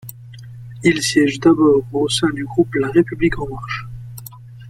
[0.83, 3.85] Il siège d’abord au sein du groupe La République en marche.